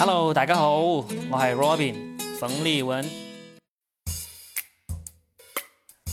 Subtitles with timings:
[0.00, 3.04] Hello，大家好，我係 Robin 冯立文，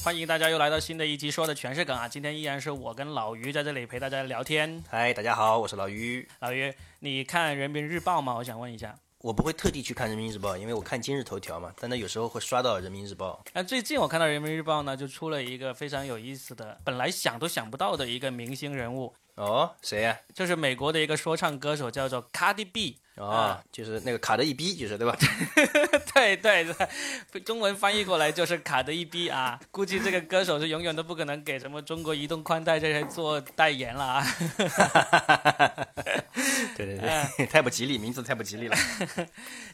[0.03, 2.07] 欢迎大家又来到新的一期，说的全是梗啊！
[2.07, 4.83] 今天依然是我跟老于在这里陪大家聊天。
[4.89, 6.27] 嗨，大家好，我是老于。
[6.39, 8.33] 老于，你看人民日报吗？
[8.33, 8.97] 我想问一下。
[9.19, 11.71] 我不会特地去看人民日报，因为我看今日头条嘛。
[11.79, 13.39] 但那有时候会刷到人民日报。
[13.53, 19.13] 那最近我看到人民日报呢，就出了一个非常有意思的，本来想都想不到的一个明星人物。
[19.35, 20.17] 哦，谁呀？
[20.33, 22.97] 就是美国的一个说唱歌手，叫做 Cardi B。
[23.15, 25.15] 啊，就是那个卡的一逼，就是对吧？
[26.13, 26.67] 对对
[27.31, 29.59] 对，中文翻译过来就是卡的一逼啊。
[29.71, 34.27] 估计这个歌手是永远都不可能给什么中国移动宽带这些做代言了啊。
[36.75, 38.75] 对 对对， 太不吉利，名字太不吉利了。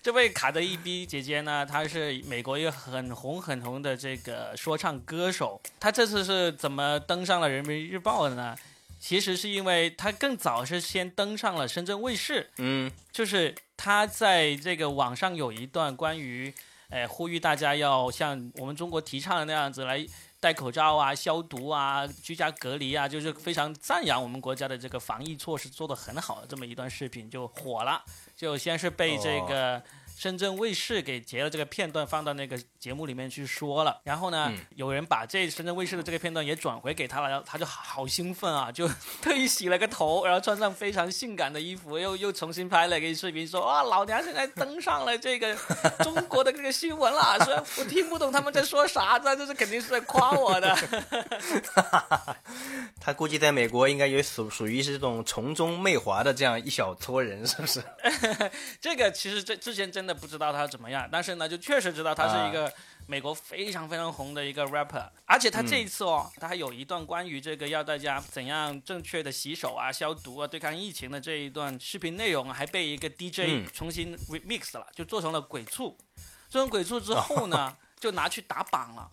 [0.03, 5.59] 这位卡的一逼姐姐呢，她是美国一个很红很红的这个说唱歌手。
[5.79, 8.55] 她这次是怎么登上了人民日报的呢？
[9.01, 16.53] 其实是因为他更早是先登上了深圳卫视，嗯，就是他在这个网上有一段关于，
[16.89, 20.05] 呃，呼吁大家要像我们中国提倡的那样子来
[20.39, 28.03] 戴口罩啊、消毒啊、居家隔离啊，就是非常赞扬我们国家的这个防疫措施做得很好的这么一段视频就火了，
[28.37, 29.83] 就先是被这个。
[30.13, 38.89] 深圳卫视给截了这个片段放到那个节目里面去说了，然后呢，有人把这深圳卫视的这个片段也转回给他了，然后他就好兴奋啊， 就
[39.21, 45.55] 特意洗了个头，然后穿上非常性感的衣服，又又重新拍了一个视频，说哇，老娘现在登上了这个
[45.99, 50.75] 中国的这个新闻了， 虽然我听不懂他们在说啥，但这是肯定是在夸我的。
[52.99, 57.83] 他估计在美国应该也属属于是这种从中媚华的这样一小撮人，是不是？
[58.79, 60.15] 这个其实这之前真的。
[60.21, 62.70] 不知道他怎么样，但是呢，就确实知道他是一个
[63.07, 75.97] 美国非常非常红的一个 rapper，而且他这一次哦，他还有一段关于这个要大家怎样正确的洗手啊、消毒啊、对抗疫情的这一段视频内容，还被一个 DJ 重新 remix 了，就做成了鬼畜。
[76.49, 79.09] 做成鬼畜之后 呢，就拿去打榜了，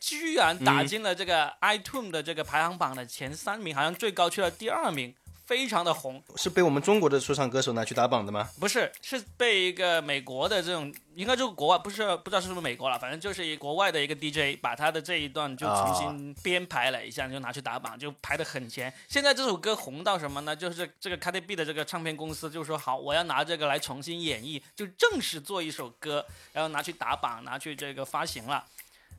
[0.00, 5.14] 居然打进了这个 iTunes 的这个排行榜的前三名，好像最高去了第二名。
[5.48, 8.50] 非常的红，是被我们中国的说唱歌手拿去打榜的吗？
[8.60, 18.92] 不是，是被一个美国的这种，应该就是国外，不是不知道是不是美国了，反正就是一国外的一个 DJ 把他的这一段就重新编排了一下，就拿去打榜，就排的很前。
[19.08, 20.54] 现在这首歌红到什么呢？
[20.54, 26.22] 就是这个 Cardi B 的这个唱片公司就说好，我要拿这个来重新演绎，就正式做一首歌，
[26.52, 28.62] 然后拿去打榜，拿去这个发行了。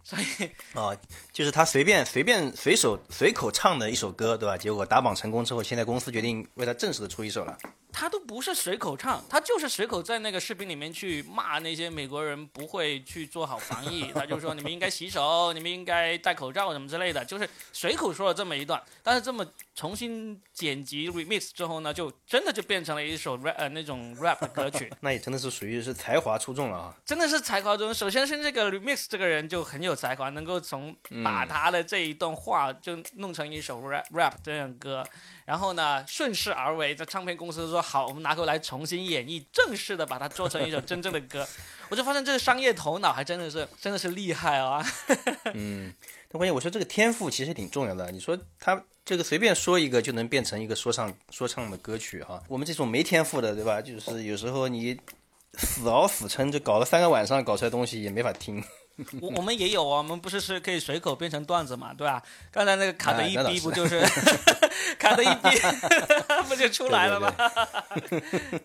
[0.03, 0.23] 所以
[0.73, 0.95] 啊，
[1.31, 4.57] 就是他随便随便随手随口唱的一首歌，对吧？
[4.57, 7.57] 结果打榜成功之后，现在公司决定为他正式的出一首了。
[7.91, 18.81] 他都不是随口唱，他就是随口在那个视频里面去骂那些美国人不会去做好防疫， 他就说你们应该洗手，你们应该戴口罩什么之类的，就是随口说了这么一段。
[19.03, 19.45] 但是这么
[19.75, 24.91] 重新剪辑 remix 之后呢，就真的就变成了一首 rap 呃那种 rap 的 歌曲。
[25.01, 26.95] 那也真的是属于是才华出众了啊！
[27.05, 27.93] 真的是才华出众。
[27.93, 35.03] 首先是这个 remix 这个人就很有才华，能够从把他的这一段话就弄成一首 rap rap 这样歌。
[35.45, 41.47] 然后呢，顺势而为，在唱片公司说好，我们拿过来重新演绎，正式的把它做成一首真正的歌。
[41.89, 44.85] 我就发现这个商业头脑还真的是，真的是厉害啊！
[45.55, 45.91] 嗯，
[46.27, 48.11] 但关键我说这个天赋其实挺重要的。
[48.11, 53.81] 你说他这个随便说一个就能变成一个说唱说唱的歌曲哈，我们这种没天赋的，对吧？
[53.81, 54.99] 就是有时候你
[55.57, 58.63] 死熬死撑，就搞了三个晚上，搞出来东西也没法听。
[59.21, 62.21] 我我们也有啊，我们不是是可以随口变成段子嘛，对吧？
[62.51, 63.99] 刚才那个卡的一逼不就是
[64.99, 65.49] 卡的一逼
[66.49, 67.33] 不就出来了吗？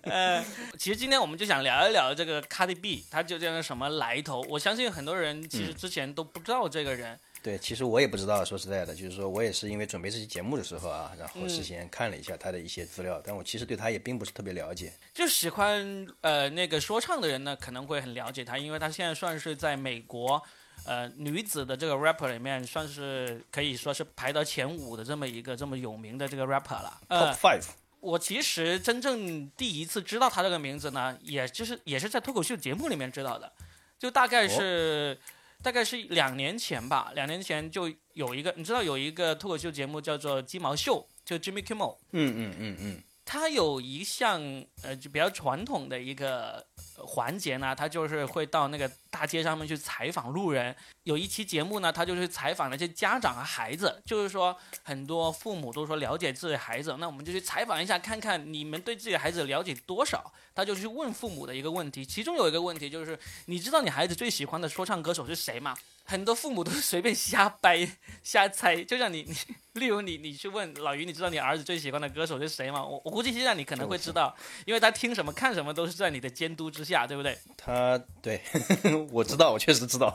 [0.02, 0.44] 呃，
[0.78, 4.44] 其实今天我们就想聊一聊这个卡的 B，他究竟是什么来头？
[4.48, 7.18] 我相信很多人其实之前都不知道这个人。
[7.44, 14.90] 对，其实我也不知道，说实在的，就是说我也是因为准备这期节目的时候啊，然后事先看了一下他的一些资料，但我其实对他也并不是特别了解。
[15.12, 20.42] 就喜欢呃那个说唱的人呢，可能会很了解他，因为他现在算是在美国，
[20.86, 26.98] 呃女子的这个 rapper 里面，算是可以说是排到前五的这么一个这么有名的这个 rapper 了。
[27.10, 27.66] Top five。
[28.00, 33.52] 我其实真正第一次知道他这个名字呢，也就是也是在脱口秀节目里面知道的，
[33.98, 35.18] 就大概是。
[35.64, 41.96] 大概是两年前吧，两年前就有一个，你知道有一个脱口秀节目叫做《鸡毛秀》，就 Jimmy Kimmel。
[42.12, 43.02] 嗯嗯嗯嗯。
[43.24, 44.40] 他有一项
[44.82, 46.64] 呃就比较传统的一个
[46.96, 50.74] 环节呢，他就是会到那个大街上面去采访路人。
[51.04, 60.32] 有一期节目呢，他就是采访那些家长和孩子，就是说很多父母都说了解自己孩子，那我们就去采访一下，看看你们对自己孩子了解多少。
[60.54, 65.76] 他就去问父母的一个问题，其中有一个问题就是，你知道你孩子最喜欢的说唱歌手是谁吗？
[66.04, 67.88] 很多父母都是随便瞎掰、
[68.22, 69.22] 瞎猜，就像你
[69.72, 72.84] 你，例如你你去问老于，你知道你儿子最喜欢的歌手是谁吗？
[72.84, 74.36] 我我估计现在你可能会知道，
[74.66, 77.38] 因为他听什么看什么都是在你的监督之下，对不对？
[77.56, 78.40] 他对
[79.10, 80.14] 我知道，我确实知道。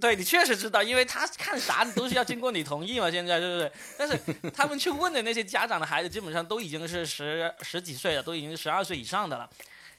[0.00, 3.72] 对你确实知道，因为他看啥都是要经过你同意嘛，现在对不对？
[3.98, 4.18] 但是
[4.50, 9.48] 他们去问的那些家长的孩子，基本上都已经是十十几岁了，都已经是十二岁以上的了。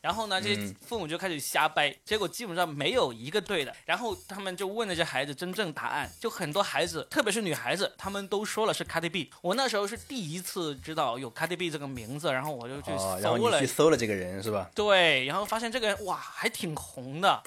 [0.01, 3.75] 然后呢，这些父母就开始瞎掰，结果基本上没有一个对的。
[3.85, 9.29] 然后他们就问那些孩子真正答案，就很多孩子，特别是女孩子，他们都说了是 Cardi B。
[9.41, 12.91] 我那时候是第一次知道有 Cardi B 这个名字，然后我就去
[13.21, 14.71] 搜了，去搜了这个人是吧？
[14.73, 17.43] 对，然后发现这个人哇，还挺红的。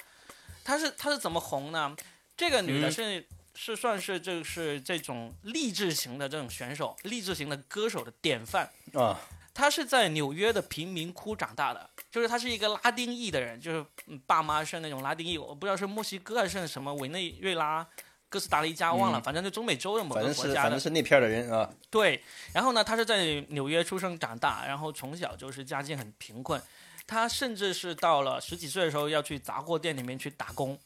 [0.63, 1.97] 他是他是怎么红呢？
[2.37, 9.19] 这个女的是是算是就是这种励志型的这种选手，励志型的歌手的典范啊。
[9.55, 11.91] 她是在纽约的贫民窟长大的。
[12.11, 13.87] 就是他是一个拉丁裔的人，就是
[14.27, 17.87] 爸妈是那种拉丁裔，我不知道是墨西哥还是什么委内瑞拉、
[18.29, 20.55] 哥斯达黎加，忘了，反正就中美洲的某个国家的。
[20.57, 21.71] 反正是那片的人啊。
[21.89, 22.23] 对，
[22.53, 26.61] 然后呢，他是在纽约出生长大，然后从小就是家境很贫困，
[27.07, 30.79] 他甚至是到了十几岁的时候要去杂货店里面去打工，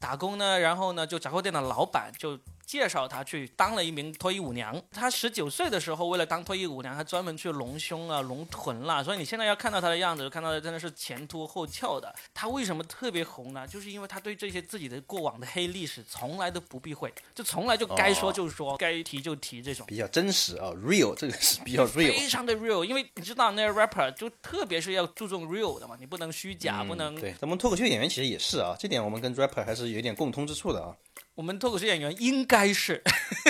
[0.00, 2.36] 打工呢，然后呢，就杂货店的老板就。
[2.64, 4.80] 介绍他去当了一名脱衣舞娘。
[4.90, 9.02] 他十九岁的时候，为了当脱衣舞娘，还专门去隆胸啊、隆臀啦。
[9.02, 12.14] 所以你现在要看到他的样子，看到的真的是前凸后翘的。
[12.32, 13.66] 他为什么特别红呢？
[13.66, 19.86] 就是因为他对这些自己的过往的黑历史从来都不避讳，就从来就该说就说，该提就提这种。
[19.86, 22.84] 比较真实啊，real，这个是比较 real，非常的 real。
[22.84, 27.14] 因为你知道那些 rapper 就特别是要注重 real 的嘛，你不能虚假，不能。
[27.20, 30.96] 对，咱们脱口秀演员其实也是啊，这点我们跟 rapper 还是有点共通之处的啊。
[31.34, 33.02] 我们脱口秀演员应该是，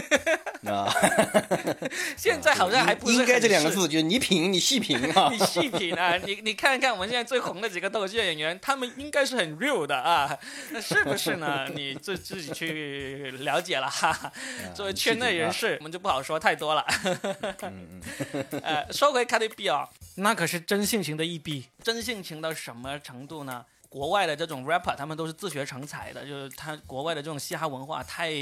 [0.66, 0.86] 啊，
[2.16, 10.38] 现在好像还不是应该这两个字，就是你品，你细品啊， 你细品啊，你你看看我们现在最红的几个脱口秀演员，他们应该是很 real 的啊，
[10.70, 11.66] 那是不是呢？
[11.74, 14.32] 你自自己去了解了哈。
[14.74, 16.86] 作为圈内人士，我们就不好说太多了。
[18.62, 23.64] 呃，说回 Cardi B 啊，那可是真性情的一逼，真性情到什么程度呢？
[23.92, 28.32] 国外的这种 rapper，他们都是自学成才的，就是他国外的这种嘻哈文化太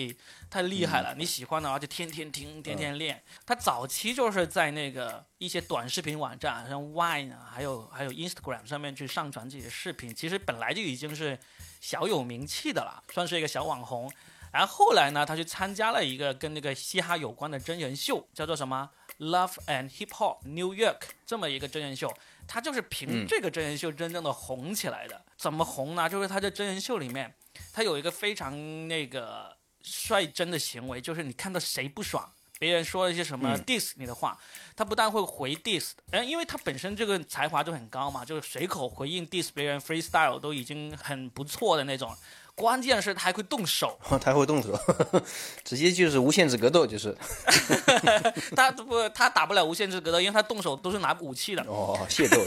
[0.49, 1.12] 太厉害了。
[1.19, 3.20] 你喜欢的话就天天听，天天练。
[3.44, 10.14] 他早期就是在那个一些短视频网站，像 Vine 啊，还有还有 Instagram 上面去上传自己的视频。
[10.14, 11.37] 其实本来就已经是
[11.81, 14.08] 小有名气的了，算是一个小网红。
[14.52, 18.88] 然后后来呢，他去参加了一个跟那个嘻哈有关的真人秀，叫做什么
[19.19, 22.12] Love and Hip Hop New York 这么一个真人秀。
[22.52, 25.25] 他就是凭这个真人秀真正的红起来的。
[25.37, 26.08] 怎么红呢？
[26.08, 27.32] 就是他在真人秀里面，
[27.73, 34.37] 他有一个非常那个率真的行为，就是你看到谁不爽，别人说了一些什么 diss 你的话，
[34.75, 42.12] 他不但会回 diss，嗯，因为他本身这个才华就很高嘛，就是随口回应 diss 别人 freestyle 都已经很不错的那种。
[42.60, 44.78] 关键是他还会动手， 他会动手，
[45.64, 47.16] 直接就是无限制格斗，就是。
[48.54, 51.62] 他不，他打不了无限制格斗，因为他动手都是拿武器的。
[51.62, 52.38] 哦，械斗。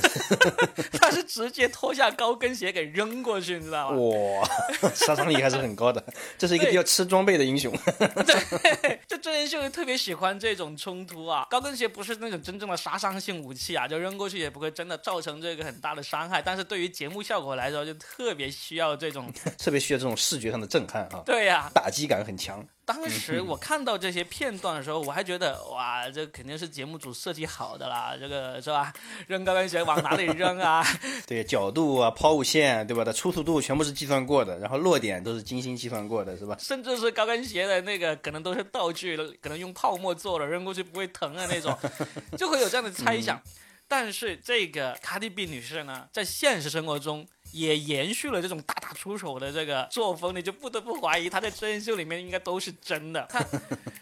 [0.99, 3.97] 他是直接脱下高跟鞋给扔过去，你知道吗？
[3.97, 4.47] 哇，
[4.93, 6.03] 杀伤力还是很高的。
[6.37, 7.75] 这是一个比较吃装备的英雄。
[7.97, 11.47] 对，就真人秀特别喜欢这种冲突啊。
[11.49, 16.39] 高跟鞋不是那种真正的杀伤性武器啊，就扔过去也不会真的造成这个很大的伤害。
[16.39, 20.02] 但是对于节目效果来说，就特别需要这种，特别需要。
[20.03, 22.63] 这种视觉上的震撼啊，对呀，打击感很强。
[22.85, 28.91] 当时我看到这些片段的时候，我还觉得哇，这肯定是节目组设计好的啦，这个是吧？
[29.27, 30.85] 扔高跟鞋往哪里扔啊？
[31.25, 33.05] 对，角度啊，抛物线，对吧？
[33.05, 36.57] 它出土度全部是计算过的，然后落点都是精心计算过的，是吧？
[36.59, 41.73] 甚至是高跟鞋的那个，可能都是道具，可能用泡沫做的，扔过去不会疼啊那种，
[42.37, 43.41] 就会有这样的猜想。
[43.87, 47.25] 但是这个卡迪 B 女士呢，在现实生活中。
[47.53, 53.25] 也延续了这种大打出手的这个作风，你就不得不怀疑他在真人秀里面应该都是真的。
[53.29, 53.39] 他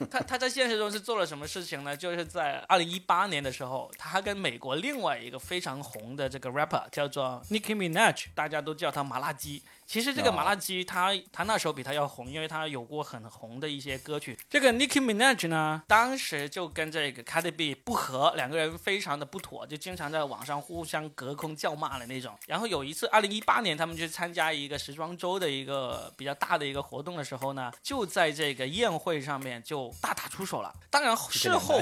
[0.10, 1.96] 他他在现实中是做了什么事情呢？
[1.96, 9.62] 就是在二零一八年的时候，他跟美国另外一个非常红的这个 rapper 叫做 Nicki Minaj，大家都叫他麻辣鸡。
[9.86, 14.38] 其实这个麻辣鸡，他他那时候比他要红，因为他有过很红的一些歌曲。
[14.50, 22.34] 这个 Nicki Minaj 呢，当时就跟这个 Cardi B 不和，两个人非常的不妥，就经常在网上互相隔空叫骂的那种。
[22.48, 30.74] 然后有一次，二零一八年他们去参加一个时装周的一个比较大的一个活动的时候呢，就在这个宴会上面就大打出手了。
[30.90, 31.80] 当然事后。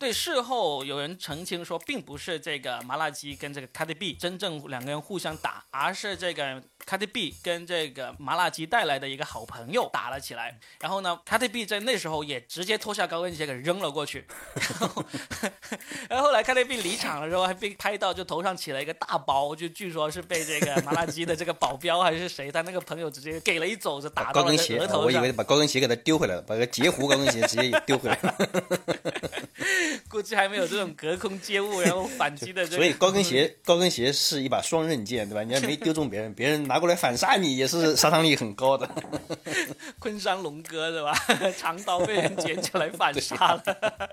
[0.00, 10.58] 对，事后有人澄清说，并不是这个麻辣鸡跟这个 Cardi B 真正两个人互相打，而是这个 Cardi B 跟这个麻辣鸡带来的一个好朋友打了起来。
[10.80, 14.24] 然后呢，Cardi B 在那时候也直接脱下高跟鞋给扔了过去。
[14.54, 15.04] 然后，
[16.08, 25.30] 然后后来来 Cardi B 离场的时候还被拍到，就头上起了一个大包，就据说是被这个麻辣鸡的这个保镖还是谁，他那个朋友直接给了一肘子打到了高跟鞋，额头上我以为。
[25.32, 28.34] 把高跟鞋给他丢回来了，把个截胡高跟鞋直接丢回来了。
[30.10, 32.76] 估计还没有这种隔空接物然后反击的这个。
[32.82, 35.44] 所以高跟鞋，高跟鞋是一把双刃剑，对吧？
[35.44, 38.90] 你还没丢中别人， 别人拿过来反杀你，也是杀伤力很高的。
[40.00, 41.14] 昆山龙哥是吧？
[41.56, 44.10] 长刀被人捡起来反杀了。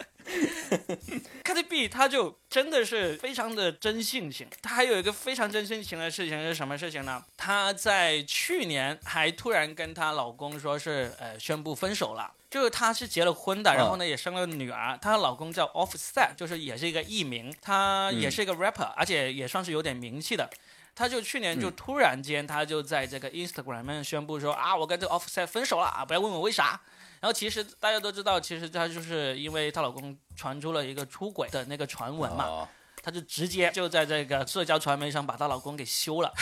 [1.44, 7.24] Cardi B 他就真的是非常的真性情，他还有一个非常真性情的事情是什么事情呢？
[7.38, 12.34] 她在去年还突然跟她老公说是呃宣布分手了。
[12.50, 20.50] 就是她是结了婚的，然后呢也生了女儿，她的老公叫 Offset，就是也是一个艺名，他也是一个 rapper，、而且也算是有点名气的。
[20.96, 26.80] 他就去年就突然间，他就在这个 Instagram 上宣布说啊，我跟这个 Offset 分手了啊，不要问我为啥。
[27.20, 32.68] 然后其实大家都知道，其实她就是因为她老公传出了一个出轨的那个传闻嘛，哦
[33.08, 36.34] 她就直接就在这个社交传媒上把她老公给休了。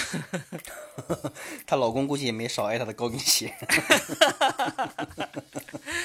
[1.67, 3.53] 她老公估计也没少挨她的高跟鞋。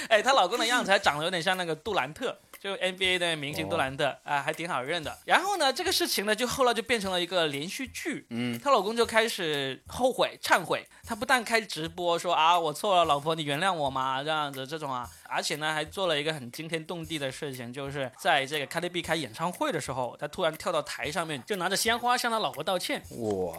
[0.09, 5.17] 哎，她老公的样子还长得有点像那个杜兰特，就 NBA 的明星杜兰特啊、还挺好认的。
[5.25, 8.26] 然后呢，这个事情呢，就后来就变成了一个连续剧。
[8.29, 10.87] 嗯，她老公就开始后悔、忏悔。
[11.07, 23.03] 他不但开直播说啊，我错了，老婆，你原谅我嘛，这样子这种啊，而且呢，还做了一个很惊天动地的事情，就是在这个 Cardi B 开演唱会的时候，他突然跳到台上面，就拿着鲜花向他老婆道歉。
[23.11, 23.57] 哇，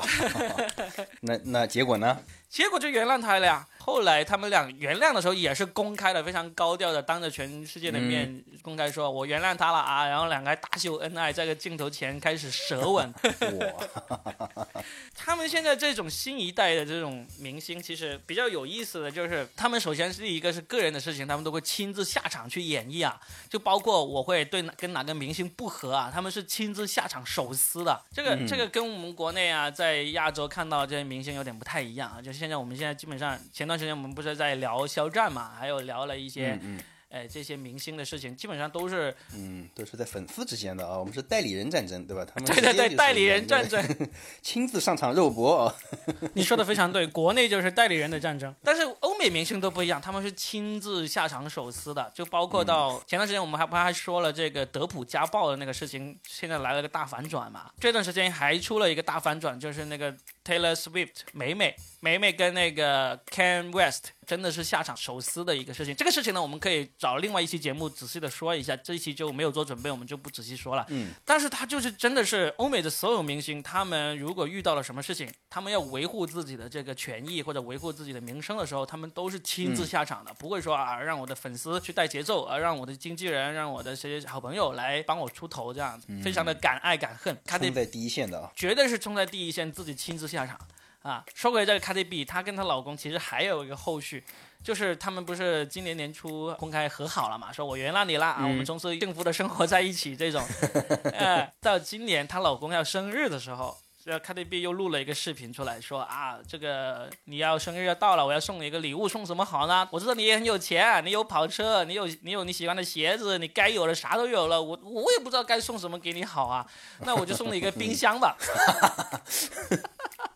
[1.22, 2.20] 那那结果呢？
[2.50, 3.66] 结果就原谅他了呀。
[3.78, 13.10] 后来他们俩原谅的时候也是公开的，非常高调的，当着全世界的面公开说：“我原谅他了啊。”然后两个还大秀恩爱，在个镜头前开始舌吻。
[13.58, 14.76] 哇，
[15.16, 28.02] 他们现在这种新一代的这种明星，其实比较有意思的就是，他们首先是一个是个人的事情，他们都会亲自下场去演绎啊，就包括我会对哪跟哪个明星不和啊，他们是亲自下场手撕的。
[28.12, 32.22] 这个、这个跟我们国内啊，在亚洲看到这些明星有点不太一样啊。
[32.22, 36.60] 就现在我们现在基本上，前段时间我们不是在聊肖战嘛，还有聊了一些。
[36.62, 36.80] 嗯
[37.14, 42.24] 哎，这些明星的事情基本上都是嗯，都是在粉丝之间的啊，我们是代理人战争，对吧？
[42.34, 43.84] 他们对对对，代理人战争，
[44.42, 45.76] 亲自上场肉搏啊。
[46.36, 48.84] 你说的非常对，国内就是代理人的战争，但是
[49.22, 57.70] 欧美明星都不一样，他们是亲自下场手撕的，就包括到前段时间我们还不还说了这个德普家暴的那个事情，现在来了个大反转嘛。
[57.80, 60.12] 这段时间还出了一个大反转，就是那个
[60.44, 65.96] Taylor Swift 美美美美跟那个 Ken West 真的是下场手撕的一个事情。
[65.96, 70.84] 这个事情呢，我们可以找另外一期节目仔细的说一下，这一期就没有做准备，我们就不仔细说了。
[70.90, 87.38] 嗯，但是他就是真的是欧美的所有明星，他们如果遇到了什么事情，他们要维护自己的这个权益或者维护自己的名声的时候，他们都是亲自下场的，不会说啊让我的粉丝去带节奏，啊让我的经纪人、让我的这些好朋友来帮我出头，这样子，非常的敢爱敢恨。
[87.46, 88.52] 他得冲在第一线的啊。
[88.56, 90.60] 绝对是冲在第一线，自己亲自下场
[91.02, 91.24] 啊。
[91.34, 94.24] 说回这个 Cardi B，她跟她老公其实还有一个后续，
[94.64, 100.44] 就是他们不是今年年初公开和好了嘛，说我原谅你了啊，我们从此幸福的生活在一起这种。
[101.14, 103.78] 呃，到今年她老公要生日的时候。
[104.04, 109.88] 这 Cardi B 又录了一个视频出来说啊，这个你要生日要到了，我要送你一个礼物，送什么好呢？
[109.92, 116.66] 我知道你也很有钱，你有跑车，你有你有你喜欢的鞋子，你该有的啥都有了，我我也不知道该送什么给你好啊，
[117.02, 118.36] 那我就送你一个冰箱吧。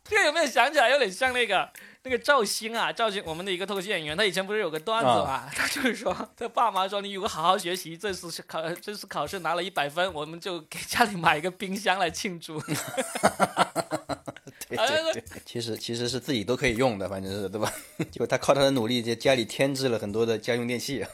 [0.07, 1.67] 这个有没有想起来有点像那个
[2.03, 2.91] 那个赵鑫啊？
[2.93, 5.49] 赵鑫，我们的一个脱口秀演员，他以前不是有个段子嘛？
[5.53, 12.61] 他就是说，他爸妈说你如果好好学习，这次考这次考试拿了一百分，我们就给家里买一个冰箱来庆祝。
[14.67, 17.71] 对哎对对，其实其实是自己都可以用的，反正是对吧？
[18.11, 21.05] 结果他靠他的努力，在家里添置了很多的家用电器。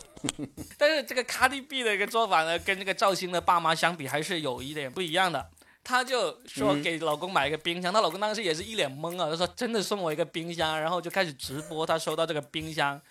[0.77, 5.49] 但是这个 Cardi B 的一个做法呢，跟这个赵鑫的爸妈相比，还是有一点不一样的。
[5.83, 13.01] 她就说给老公买一个冰箱，她、老公当时也是一脸懵啊，他说真的送我一个冰箱，然后就开始直播她收到这个冰箱，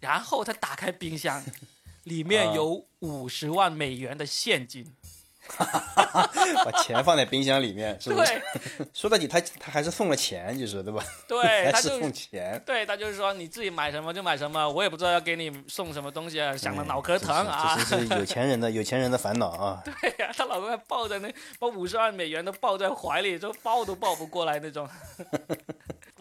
[0.00, 1.44] 然后她打开冰箱，
[2.04, 4.94] 里面有五十万美元的现金。
[6.64, 8.32] 把钱放在冰箱里面，是不是？
[8.32, 11.04] 对 说到底他，他还是送了钱，就是对吧？
[11.28, 12.60] 对， 还是他就送钱。
[12.66, 17.76] 对他就是说你自己买什么就买什么，我也不知道要给你送什么东西啊，想的脑壳疼啊。
[17.88, 19.82] 这是有钱人的有钱人的烦恼啊！
[20.00, 24.88] 对呀、她老公还抱着那把五十万美元都抱在怀里，就抱都抱不过来那种。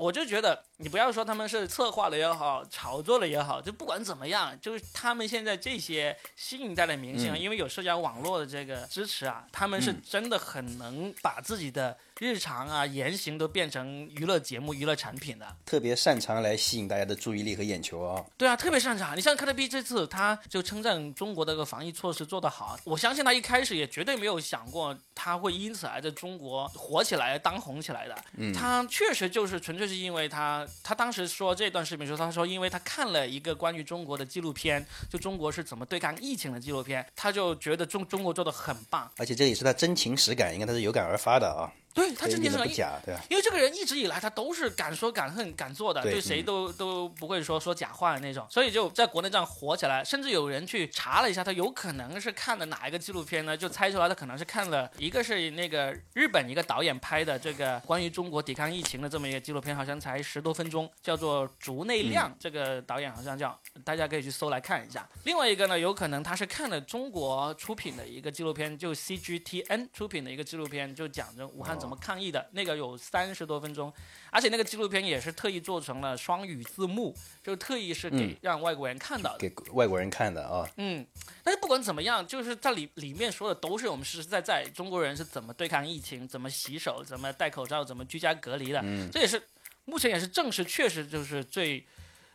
[0.03, 15.45] 我就觉得，你不要说他们是策划了也好，炒作的也好，就不管怎么样，就是他们现在这些新一代的明星因为有社交网络的这个支持啊，他们是真的很能把自己的日常啊言行都变成娱乐节目、娱乐产品的。
[15.65, 18.23] 特别擅长来吸引大家的注意力和眼球啊。
[18.37, 19.15] 对啊，特别擅长。
[19.17, 22.79] 你像 KTB 这次，他就称赞中国的这个防疫措施做得好。
[22.85, 28.15] 我相信他一开始也绝对没有想过他会因此而在中国火起来、当红起来的。
[28.37, 39.11] 嗯，他确实就是纯粹是因为他，他当时说这段视频时候，他说因为他看了一个关于中国的纪录片，就中国是怎么对抗疫情的纪录片，他就觉得中中国做的很棒。
[39.17, 41.67] 而且这也是他真情实感，应该他是有感而发的啊。
[41.93, 43.21] 对他真的是不假，对吧？
[43.29, 50.03] 因为这个人一直以来他都是敢说敢恨敢做的，对谁都都不会说说假话的那种，所以就在国内这样火起来。
[50.03, 53.55] 甚至有人去查了一下，他有可能是看了哪一个纪录片呢？
[53.55, 65.07] 就猜出来他可能是看了一个是那个日本一个导演拍的这个关于中国抵抗疫情的这么一个纪录片，好像才十多分钟，叫做竹内亮，这个导演好像叫，大家可以去搜来看一下。
[65.25, 72.63] 另外一个呢，有可能他是看了中国出品的一个纪录片，就 CGTN 出品的一个纪录片，就讲着武汉怎么抗议的那。
[72.63, 73.91] 那个有三十多分钟，
[74.31, 77.13] 而且那个纪录片也是特意做成了双语字幕，
[77.43, 80.65] 就特意是给让外国人看到的，给外国人看的啊。
[80.77, 81.05] 嗯，
[81.43, 88.79] 但是不管怎么样，就是在里里面说的都是我们实实在在中国人是怎么对抗疫情、怎么洗手、怎么戴口罩、怎么居家隔离的。
[88.81, 89.43] 嗯，这也是
[89.83, 91.85] 目前也是证实，确实就是最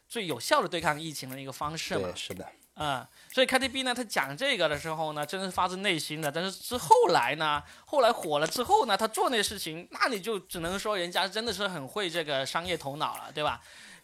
[0.06, 2.02] 最有效的对抗疫情的一个方式嘛。
[2.02, 2.46] 对，是的。
[2.78, 6.30] 嗯，所以 KTB 呢，他讲这个的时候呢，真是发自内心的。
[6.30, 13.60] 但是之后来呢，后来火了之后呢，他做那事情，那你就只能说人家真的是很会这个商业头脑了，对吧？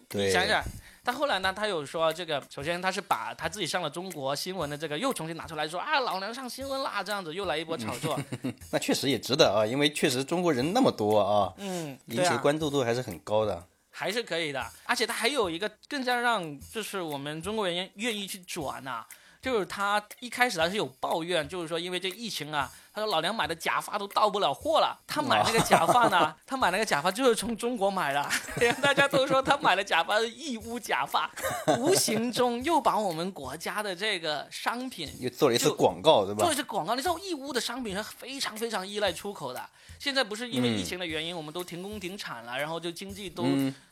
[0.08, 0.26] 对。
[0.26, 0.62] 你想想，
[1.04, 8.18] 他后来呢，他有说这个，首先他是把他自己上了中国新闻的这个又重新拿出来说啊，老娘上新闻啦，这样子又来一波炒作。
[8.72, 13.64] 那确实也值得啊，因为确实中国人那么多啊，嗯，引起关注度还是很高的。
[13.96, 19.06] 还是可以的，而且它还有一个更加让就是我们中国人愿意去转呐，
[19.44, 22.72] 就是他一开始他是有抱怨，就是说因为这疫情啊。
[22.94, 24.96] 他说：“老娘买的假发都到不了货了。
[25.04, 26.32] 他买那个假发呢？
[26.46, 28.24] 他买那个假发就是从中国买的。
[28.80, 31.28] 大家都说他买的假发是义乌假发，
[31.76, 36.44] 无形中又把我们国家的这个商品又做了一次广告，对吧？
[36.44, 36.94] 做一次广告。
[36.94, 39.60] 你知道义乌的商品是非常非常依赖出口的。
[39.98, 43.44] 现在不是因为疫情的原因，我们都停工停产了，然后就经济都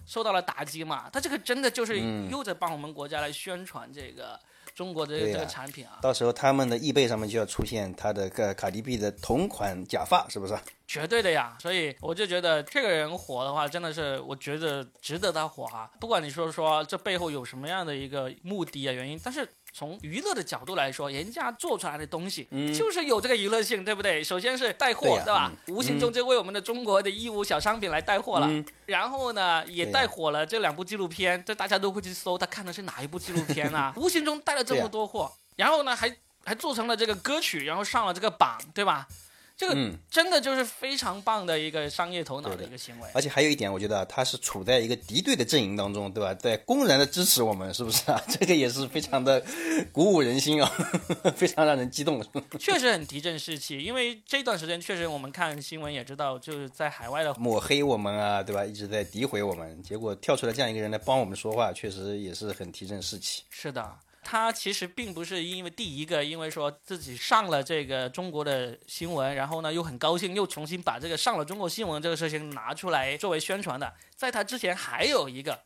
[0.06, 1.10] 受到了打击嘛。
[1.12, 1.98] 他这个真的就是
[2.30, 4.38] 又在帮我们国家来宣传这个。”
[4.74, 10.56] 中国的这个产品啊，到时候他们的易贝上面就要出现他的个卡迪 B 的同款假发，是不是？
[10.86, 15.90] 绝对的呀，所以我就觉得这个人火的话，真的是我觉得值得他火啊。
[16.00, 19.48] 不管你说说这背后有什么样的一个目的啊原因，但是。
[19.72, 24.22] 从娱乐的角度来说，人家做出来的东西就是有这个娱乐性，对不对？
[24.22, 25.50] 首先是带货，对吧？
[25.68, 28.50] 无形中就为我们的中国的义乌小商品来带货了。
[28.84, 33.92] 然后呢，也带火了这两部纪录片，这大家都会去搜，他看的是哪一部纪录片啊？
[33.96, 39.08] 无形中带了这么多货，然后呢，还还做成了这个歌曲，然后上了这个榜，对吧？
[39.56, 46.34] 这个真的就是非常棒的一个商业头脑的一个行为，而且还有一点，我觉得他是处在一个敌对的阵营当中，对吧？
[46.34, 48.20] 在公然的支持我们，是不是啊？
[48.28, 49.44] 这个也是非常的
[49.92, 50.70] 鼓舞人心啊，
[51.36, 52.24] 非常让人激动。
[52.58, 58.64] 确实很提振士气，因为这段时间确实我们看新闻也知道，就是在海外的抹黑我们啊，对吧？
[58.64, 63.42] 一直在诋毁我们，结果跳出来这样一个人来帮我们说话，确实也是很提振士气。
[63.50, 63.96] 是的。
[64.32, 73.92] 他其实并不是因为第一个，因为说自己上了这个中国的新闻，然后呢又很高兴，又重新把这个上了中国新闻这个事情拿出来作为宣传的。
[74.16, 75.64] 在他之前还有一个。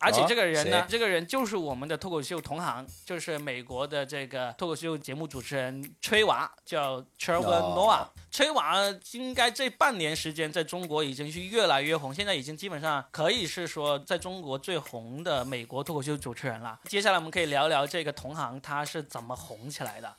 [0.00, 8.06] 而且这个人呢，这个人就是我们的脱口秀同行，就是美国的这个脱口秀节目主持人崔娃，叫 Trevor Noah。
[8.30, 8.76] 崔娃
[9.12, 16.78] 应该这半年时间在中国已经是越来越红，现在已经基本上可以是说在中国最红的美国脱口秀主持人了。
[16.84, 20.14] 接下来我们可以聊聊这个同行他是怎么红起来的。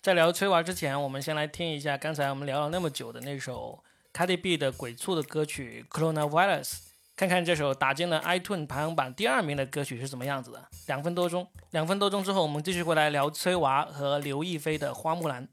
[0.00, 6.83] 在聊崔娃之前，我们先来听一下刚才我们聊了那么久的那首 Cardi B 的鬼畜的歌曲 Coronavirus。
[7.16, 10.60] 看看这首打进了 iTunes 排行榜第二名的歌曲是什么样子的。
[10.88, 15.46] 两分多钟，两分多钟之后，我们继续回来聊崔娃和刘亦菲的《花木兰》。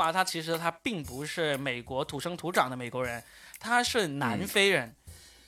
[0.00, 3.22] 娃他其实他并不是美国土生土长的美国人，
[3.58, 4.96] 他是南非人，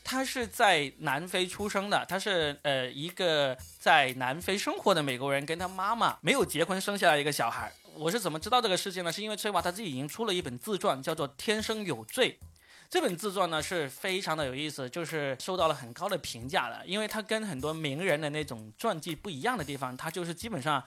[0.04, 7.72] 他是在南非出生的，他是呃一个在南非生活的美国人，跟他妈妈没有结婚生下来一个小孩。
[7.94, 9.10] 我是怎么知道这个事情呢？
[9.10, 12.38] 是因为崔娃他自己已经出了一本自传，叫做《天生有罪》。
[12.88, 20.82] 这本自传呢是非常的有意思，就是受到了很高的评价的，因为它跟很多名人的那种传记不一样的地方，它就是基本上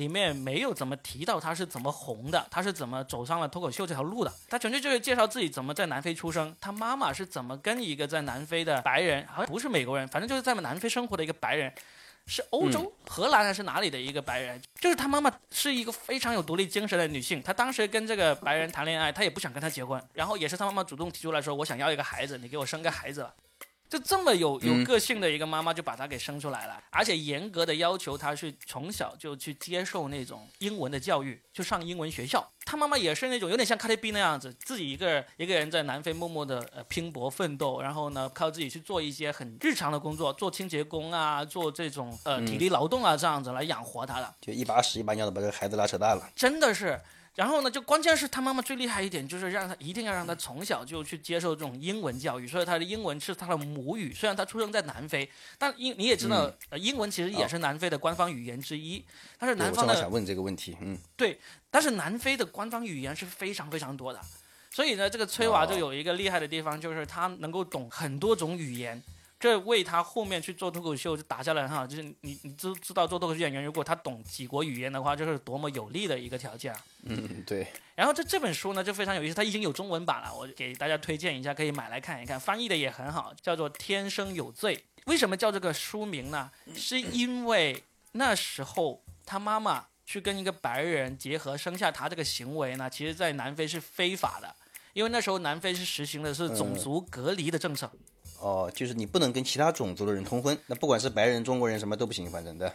[0.00, 11.70] 里面没有怎么提到他是怎么红的，他是怎么走上了脱口秀这条路的，他纯粹就是介绍自己怎么在南非出生，他妈妈是怎么跟一个在南非的白人，好像不是美国人，反正就是在南非生活的一个白人。
[12.26, 14.60] 是欧洲、荷兰还是哪里的一个白人？
[14.78, 17.42] 就是他妈妈是一个非常有独立精神的女性。
[17.42, 23.28] 她当时跟这个白人谈恋爱，她也不想跟他结婚，然后也是他妈妈主动提出来说：“我想要一个孩子，你给我生个孩子。”
[23.90, 32.48] 就这么有有个性的一个妈妈，就把他给生出来了，而且严格的要求他去从小就去接受那种英文的教育，就上英文学校。
[32.64, 44.34] 他妈妈也是那种有点像卡特宾那样子，自己一个一个人在南非默默的呃拼搏奋斗，然后呢靠自己去做一些很日常的工作，做清洁工啊，做这种呃体力劳动啊，这样子来养活他的。
[44.40, 46.30] 就一把屎一把尿的把这个孩子拉扯大了。
[46.36, 47.00] 真的是。
[47.40, 54.12] 然后呢，就关键是他妈妈最厉害一点，就是让他一定要让他从小就去接受这种英文教育，所以他的英文是他的母语。
[54.12, 55.26] 虽然他出生在南非，
[55.56, 59.02] 但英你也知道，呃，英文其实也是南非的官方语言之一。
[59.38, 64.20] 但是南方的，我想问这个问题，嗯，对，但是南非的官方语言是非常非常多的，
[64.70, 69.02] 所以呢，这个崔娃就有一个厉害的地方，就是他能够懂很多种语言。
[69.40, 76.76] 这为他后面去做脱口秀就打下来哈，就是你你知知道做脱口秀演员，如果他懂几国语言的话，就是多么有利的一个条件。
[77.04, 77.66] 嗯，对。
[77.94, 84.76] 然后这这本书呢就非常有意思，它已经有中文版了，我给大家推荐一下，可以买来看一看，翻译的也很好，叫做《天生有罪》。
[85.06, 86.50] 为什么叫这个书名呢？
[86.74, 94.54] 是因为那时候他妈妈去跟一个白人结合生下他这个行为呢，其实在南非是非法的，
[94.92, 97.90] 因为那时候南非是实行的是种族隔离的政策。
[98.40, 102.72] 哦，就是你不能跟其他种族的人通婚，那不管是白人、中国人什么都不行，反正的。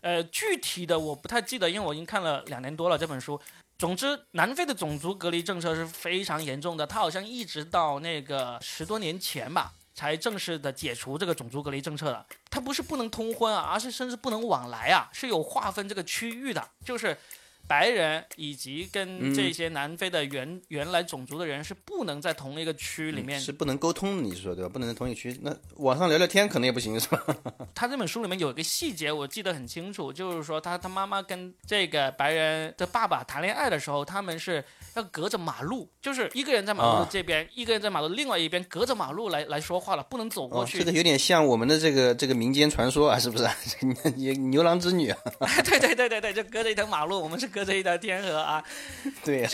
[0.00, 3.40] 呃，具体的我不太记得，因为我已经看了两年多了这本书。
[3.78, 12.26] 总之，南非的种族隔离政策是非常严重的，它好像一直到那个十多年前吧，才正式的解除这个种族隔离政策的。
[12.50, 17.16] 它不是不能通婚啊，而是甚至不能往来啊，是有划分这个区域的，就是。
[17.72, 24.68] 白人以及跟这些南非的原原来种族的人是不能在同一个区里面，是不能沟通，你说对吧？
[24.68, 27.24] 不能在同一区，那网上聊聊天可能也不行，是吧？
[27.74, 40.78] 他这本书里面有一个细节，我记得很清楚，就是说他他妈妈跟这个白人的爸爸谈恋爱的时候，他们是要隔着马路，就是一个人在马路这边，一个人在马路另外一边，隔着马路来来说话了，不能走过去。
[40.78, 43.48] 这个有点像我们的这个这个民间传说啊，是不是？
[44.16, 45.18] 牛 牛郎织女啊？
[45.64, 47.61] 对对对对对，就隔着一条马路，我们是隔。
[47.62, 48.62] 隔着一条天河啊，
[49.24, 49.50] 对呀，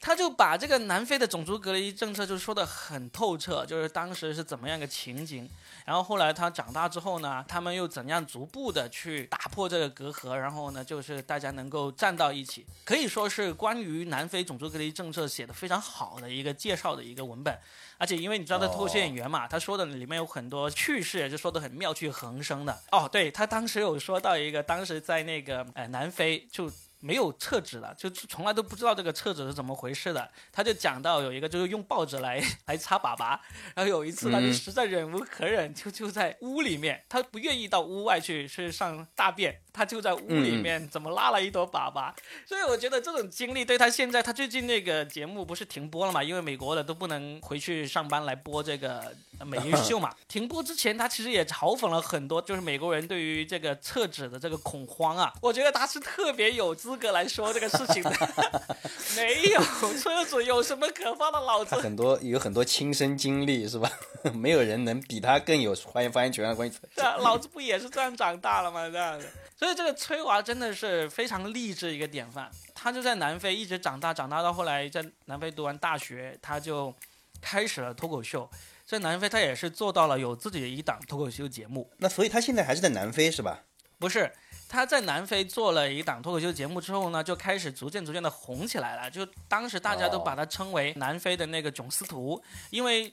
[0.00, 5.48] 他就把这个南非的种族隔离政策就说的很透彻，就是当时是怎么样一个情景，
[5.84, 17.58] 然后后来他长大之后呢，他们又怎样逐步的去打破这个隔阂，然后呢，就是大家能够站到一起，可以说是关于南非种族隔离政策写的非常好的一个介绍的一个文本，
[17.98, 22.80] 而且因为你知道他脱口秀演员嘛，他说的里面有很多趣事，就说的很妙趣横生的。
[22.92, 26.70] 哦，对他当时有说到一个，当时在那个呃南非就。
[27.00, 30.28] 没有厕纸了，就从来都不知道这个厕纸是怎么回事的。
[30.52, 33.38] 他就讲到有一个就是用报纸来 来擦粑粑，
[33.74, 39.60] 然后有一次他就实在忍无可忍，就就在屋里面，他不愿意到屋外去去上大便。
[39.70, 42.12] 他就在屋里面，怎么拉了一坨粑粑？
[42.44, 46.20] 所以我觉得这种经历对他现在，他最近那个节目不是停播了嘛？
[46.20, 49.14] 因为美国的都不能回去上班来播这个
[49.46, 50.12] 美 日秀嘛。
[50.26, 55.32] 停播之前，他其实也嘲讽了很多，就是美国人对于这个厕纸的这个恐慌啊。
[55.40, 58.10] 我觉得他是特别有资格来说这个事情的。
[59.14, 59.60] 没有
[59.98, 61.38] 车主有什么可怕的？
[61.40, 63.90] 老子很多有很多亲身经历是吧？
[64.32, 66.78] 没有人能比他更有发言发言权的关系。
[66.94, 68.88] 对啊，老子不也是这样长大了吗？
[68.88, 69.24] 这样的。
[69.56, 72.50] 所以这个崔娃真的是非常励志一个典范。
[72.74, 76.94] 他就在南非一直长大，长大到后来在南非读完大学，他就
[77.42, 78.48] 开始了脱口秀。
[78.86, 81.90] 在南非，他也是做到了有自己的一档脱口秀节目。
[81.98, 83.64] 那所以他现在还是在南非是吧？
[83.98, 84.32] 不是，
[84.68, 89.10] 他在南非做了一档脱口秀节目之后呢，就开始逐渐逐渐的红起来了。
[89.10, 93.12] 就当时大家都把他称为南非的那个囧司徒，因为。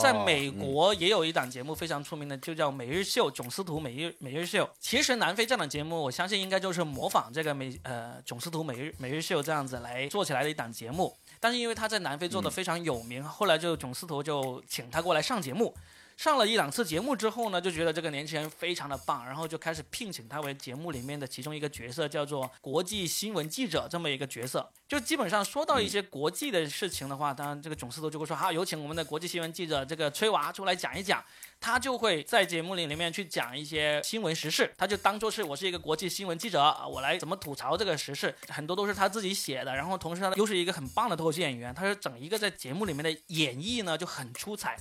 [0.00, 4.70] 在美国也有一档节目非常出名的，就叫《每日秀》囧司徒每日每日秀。
[4.78, 11.12] 其实南非这档节目，我相信应该就是模仿这个美呃囧司徒每日每日秀这样子来做起来的一档节目。
[11.40, 15.74] 但是因为他在南非做的非常有名，后来就囧司徒就请他过来上节目。
[16.16, 24.70] 上了一两次节目之后呢，就觉得这个年轻人非常的棒，然后就开始聘请他为节目里面的其中一个角色，叫做国际新闻记者这么一个角色。
[24.86, 31.22] 就基本上说到一些国际的事情的话，当然这个囧司图就会说，好，有请我们的国际新闻记者这个崔娃出来讲一讲。
[31.60, 39.74] 他就会在节目里里面去讲一些新闻时事，他就当做是我是一个国际新闻记者，我来怎么吐槽这个时事，很多都是他自己写的。
[39.74, 44.76] 然后同时他又是一个很棒的脱口秀演员，他是整一个在节目里面的演绎呢就很出彩，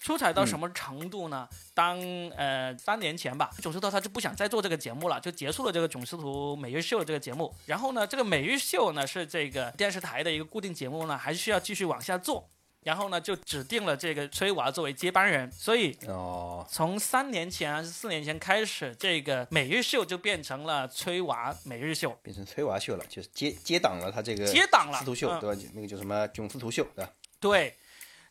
[0.00, 1.48] 出彩到什么程度呢？
[1.74, 1.98] 当
[2.36, 7.54] 呃三年前吧，囧司图他就不想再做这个节目了，就结束了这个囧司图每日秀这个节目。
[7.66, 12.48] 然后呢，这个每日秀呢是这个电视台的一个固定节目呢，还需要继续往下做。
[12.84, 25.62] 然后呢，就指定了这个崔娃作为接班人，所以哦，从三年前还是四年前开始，这个每日秀就变成了崔娃每日秀，变成崔娃秀了，就是接接档了他这个接档了司徒秀，嗯对吧？
[25.74, 27.10] 那个叫什么囧司徒秀，对吧？
[27.40, 27.74] 对。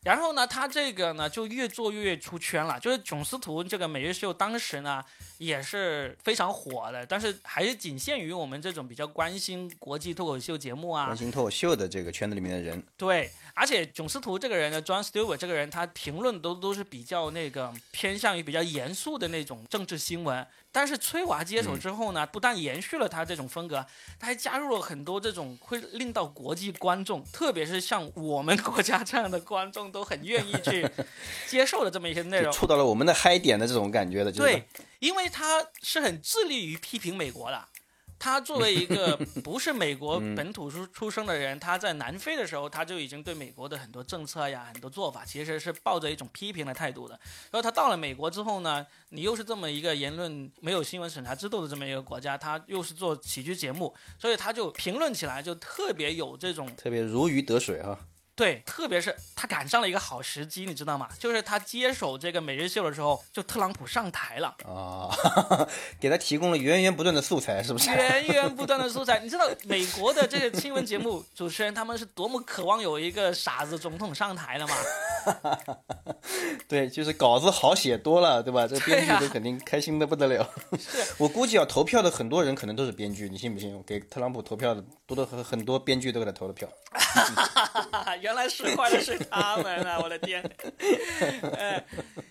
[0.08, 2.80] 然后呢，他这个呢就越做越出圈了。
[2.80, 5.04] 就是囧司图这个每日秀，当时呢
[5.38, 20.46] 也是非常火的，但是还是仅限于我们这种比较关心国际脱口秀节目啊关，心脱口秀的这个圈子里面的人，对，而且囧司徒这个人呢，John Stewart 这个人，他评论都都是比较那个偏向于比较严肃的那种政治新闻。
[20.72, 23.84] 但是崔娃接手之后呢，不但延续了他这种风格，
[24.20, 30.88] 他还加入了很多这种会令到国际观众，特别是像我们国家这样的观众都很愿意去
[31.50, 32.54] 接受的这么一些内容。
[32.54, 34.64] 触到了我们的嗨点的这种感觉的，就是对，
[35.00, 37.66] 因为他是很致力于批评美国的。
[38.20, 47.14] 他作为一个 不是美国本土出出生的人，他在南非的时候，他就已经对美国的很多政策呀、很多做法，其实是抱着一种批评的态度的。
[47.52, 58.00] 然后他到了美国之后呢，你又是这么一个言论没有新闻审查制度的这么一个国家，他又是做喜剧节目，所以他就评论起来就特别有这种特别如鱼得水哈。
[58.38, 61.10] 对，特别是他赶上了一个好时机，你知道吗？
[61.18, 64.56] 就是他接手这个每日秀的时候，就特朗普上台了。
[64.64, 65.10] 啊，
[66.00, 67.90] 给他提供了源源不断的素材，是不是？
[67.90, 74.76] 源源不断的素材，你知道美国的这个新闻节目主持人他们是多么渴望有一个傻子总统上台的吗？
[76.70, 78.68] 对，就是稿子好写多了，对吧？
[78.68, 80.48] 这编剧都肯定开心的不得了。
[81.18, 83.82] 我估计要投票的很多人可能都是编剧，你信不信？
[83.84, 86.70] 给特朗普投票的多多很很多编剧都给他投了票。
[87.18, 90.00] 哈 原来是坏的是他们啊！
[90.00, 90.42] 我的天，
[91.58, 91.84] 呃，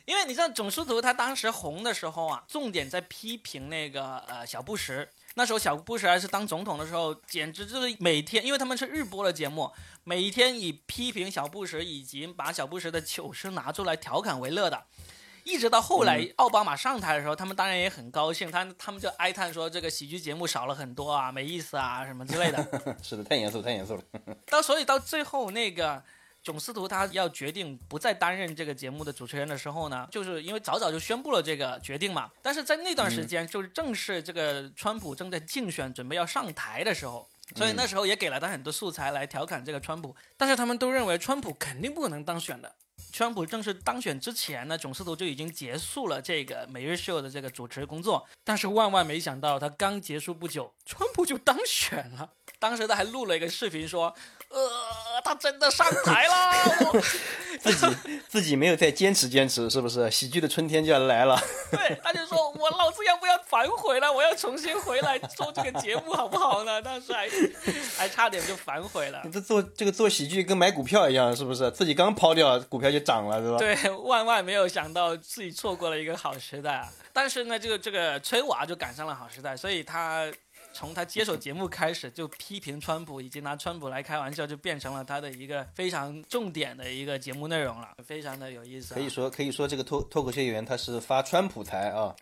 [0.05, 5.09] 因为你知道总司图他当时红的时候啊，重点在批评那个呃小布什。
[5.35, 9.70] 那时候小布什还是当总统的时候，简直就是每天，因为他们是日播的节目，
[10.05, 14.85] 每天以批评小布什以及把小布什的糗事拿出来调侃为乐的。
[15.46, 22.59] 一直到后来奥巴马上台的时候，他们当然也很高兴，他他们就哀叹说这个喜剧节目少了很多啊，没意思啊什么之类的。
[23.00, 24.02] 是的，太严肃，太严肃了。
[24.46, 26.02] 到所以到最后那个
[26.42, 32.28] 囧司徒他要决定不再担任这个节目的主持人的时候呢，就是因为早早就宣布了这个决定嘛。
[32.42, 37.28] 但是在那段时间，就是正是这个川普正在竞选准备要上台的时候。
[37.54, 42.74] 所以那时候也给了他很多素材来调侃这个川普，但是他们都认为川普肯定不能当选的。
[43.16, 52.31] 川普正式当选之前呢，总司图就已经结束了这个每日秀的这个主持工作，但是万万没想到，他刚结束不久，川普就当选了。
[52.59, 54.14] 当时他还录了一个视频说
[54.48, 56.52] ：“呃，他真的上台了。
[56.92, 57.00] 我
[57.59, 60.11] ”自己自己没有再坚持坚持，是不是？
[60.11, 61.40] 喜剧的春天就要来了。
[61.70, 64.12] 对，他就说：“我老子要不要反悔了？
[64.12, 67.28] 我要重新回来做这个节目，好不好呢？”当时还
[67.96, 69.22] 还差点就反悔了。
[69.32, 71.70] 这做这个做喜剧跟买股票一样，是不是？
[71.70, 73.59] 自己刚抛掉，股票就涨了，是吧？
[73.59, 76.88] 对，万万没有想到自己错过了一个好时代啊！
[77.12, 80.30] 但是呢，这个这个崔娃就赶上了好时代，所以他
[80.76, 92.14] 从他接手节目开始就批评川普，以及拿川普来开玩笑，就变成了他的一个非常重点的一个节目内容了，非常的有意思、可以说，可以说这个脱脱口秀演员他是发川普财啊。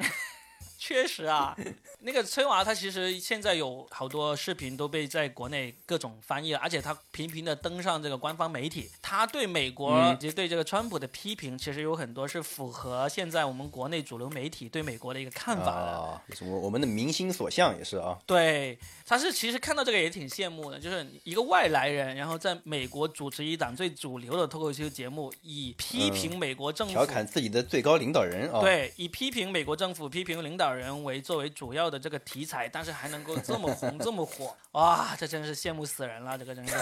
[0.87, 1.57] 确实啊，
[2.01, 8.91] 那个崔娃他其实现在有好多视频都被在国内各种翻译了，而且他频频的登上这个官方媒体。
[9.01, 16.21] 他对美国以及对这个川普的批评，其实有很多是符合现在我们国内主流媒体对美国的一个看法的。
[16.43, 18.19] 我我们的民心所向，也是啊。
[18.27, 30.74] 对，他是其实看到这个也挺羡慕的，就是一个外来人，然后在美国主持一档最主流的脱口秀节目，以批评美国政府、调侃自己的最高领导人啊。，对，以批评美国政府、批评领导人
[31.05, 36.75] 为作为主要的这个题材，但是还能够这么红、 这么火，哇，这真是羡慕死人了，这个真是，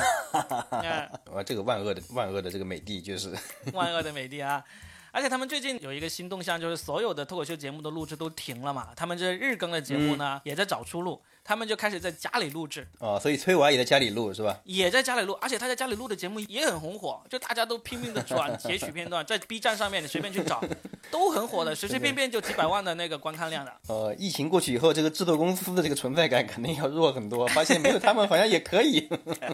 [0.70, 0.80] 嗯，
[1.34, 3.34] 啊，这个万恶的万恶的这个美帝就是，
[3.72, 4.64] 万恶的美帝啊！
[5.10, 11.22] 而且他们最近有一个新动向，就是所有的脱口秀节目的录制都停了嘛，他们这日更的节目呢、也在找出路。
[11.44, 14.60] 他们就开始在家里录制，哦，所以崔娃也在家里录是吧？
[14.64, 20.62] 也在家里录，而且他在家里录的节目也很红火，就大家都拼命的转截取片段， 在 B 站上面你随便去找，
[21.10, 23.72] 都很火的，随随便便就几百万的那个观看量的。
[23.88, 29.08] 呃，疫情过去以后，这个制作公司的这个存在感肯定要弱很多，发现没有他们好像也可以。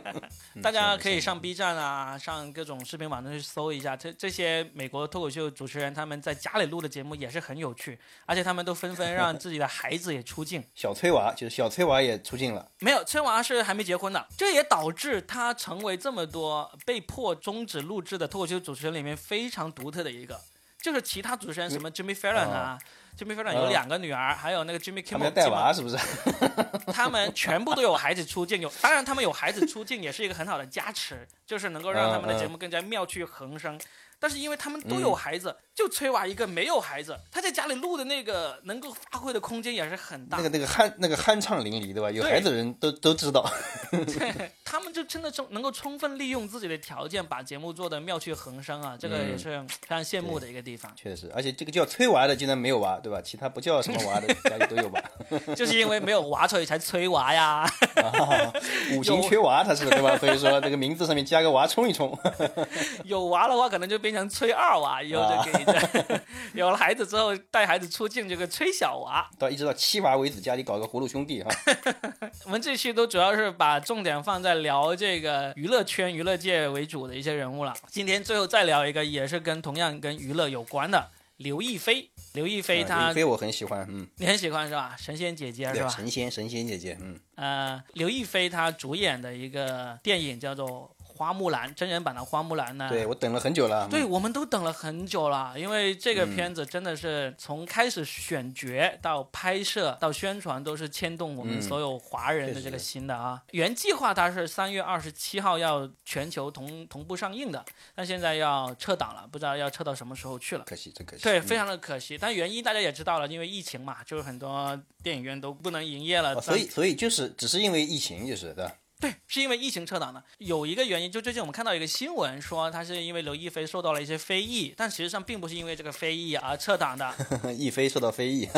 [0.62, 10.62] 大家可以上 B 站啊，上各种视频网站去搜一下，这这些美国脱口秀主持人他们在家里录的节目也是很有趣，而且他们都纷纷让自己的孩子也出镜。
[10.74, 20.40] 小崔娃就是小崔娃也出镜了，没有，崔娃是还没结婚的，这也导致他成为这么多被迫终止录制的脱口秀主持人里面非常独特的一个。
[20.80, 22.78] 就是其他主持人什么 Jimmy Fallon 啊、
[23.16, 25.98] j i m m y Fallon 有两个女儿，还有那个 Jimmy Kimmel，要带娃是不是？
[26.94, 33.78] 他们全部都有孩子出镜，有当然他们有孩子出镜也是一个很好的加持，就是能够让他们的节目更加妙趣横生。
[34.20, 40.42] 但是因为他们都有孩子，就崔娃一个没有孩子，他在家里录的那个能够发挥的空间也是很大那。
[40.42, 42.10] 个那个酣那个酣畅淋漓，对吧？
[42.10, 43.48] 有孩子的人都都知道。
[43.92, 50.92] 对，他们就真的充能够充分利用自己的条件，把节目做的妙趣横生啊，这个也是非常羡慕的一个地方。
[50.96, 53.20] 确实，而且这个叫崔娃的竟然没有娃，对吧？
[53.22, 55.00] 其他不叫什么娃的家里都有娃。
[55.54, 57.64] 就是因为没有娃，所以才催娃呀。
[57.94, 58.52] 啊，
[58.96, 60.18] 五行缺娃，他是对吧？
[60.18, 62.18] 所以说这个名字上面加个娃冲一冲。
[63.04, 65.60] 有娃的话，可能就变成催二娃，以后就可
[66.54, 69.28] 有了孩子之后，带孩子出镜，这个催小娃。
[69.38, 71.50] 到一直到七娃为止，家里搞个葫芦兄弟哈。
[72.46, 77.74] 我们这期都主要是把重点放在聊这个娱乐圈、娱乐界为主的一些人物了。
[77.88, 82.10] 今天最后再聊一个，也是跟同样跟娱乐有关的刘亦菲。
[82.34, 84.94] 刘亦菲她刘亦菲我很喜欢，嗯，你很喜欢是吧？
[84.98, 85.88] 神仙姐姐是，吧？
[85.88, 92.88] 神仙神仙姐姐，嗯，呃，刘亦菲她主演的一个电影叫做《花木兰》，真人版的《花木兰》呢。
[92.88, 93.88] 对我等了很久了。
[93.90, 98.68] 对，嗯，我们都等了很久了，因为这个嗯片子真的是从开始选角
[99.02, 103.42] 到拍摄到宣传，都是牵动我们嗯所有华人的这个心的啊。
[103.50, 107.64] 原计划它是三月二十七号要全球同同步上映的，
[107.96, 110.64] 但现在要撤档了，不知道要撤到什么时候去了。
[110.64, 111.24] 可惜，真可惜。
[111.24, 116.34] 对，嗯非常的可惜，但原因大家也知道了，因为疫情嘛，就是很多电影院都不能营业了。
[116.36, 118.72] 哦所以所以就是只是因为疫情，就是对吧？
[119.00, 120.20] 对，是因为疫情撤档的。
[120.38, 127.14] 有一个原因，就最近我们看到一个新闻说，他是因为刘亦菲受到了一些非议，但实际上并不是因为这个非议而撤档的。
[127.56, 128.48] 亦菲受到非议，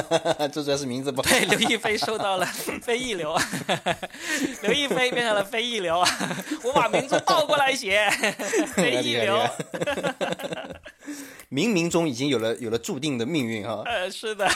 [0.51, 1.29] 这主要是名字不好。
[1.29, 2.47] 对，刘亦菲受到了
[2.81, 3.39] 非议流，
[4.63, 5.99] 刘亦菲变成了非议流，
[6.65, 8.09] 我把名字倒过来写，
[8.75, 9.37] 非议流。
[11.51, 13.83] 冥冥中已经有了有了注定的命运哈。
[13.85, 14.49] 呃，是的，